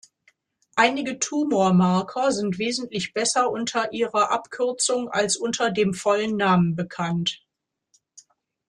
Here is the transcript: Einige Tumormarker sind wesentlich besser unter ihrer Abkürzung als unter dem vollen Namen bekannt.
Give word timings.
Einige 0.75 1.19
Tumormarker 1.19 2.31
sind 2.31 2.57
wesentlich 2.57 3.13
besser 3.13 3.51
unter 3.51 3.93
ihrer 3.93 4.31
Abkürzung 4.31 5.09
als 5.11 5.37
unter 5.37 5.69
dem 5.69 5.93
vollen 5.93 6.37
Namen 6.37 6.75
bekannt. 6.75 7.45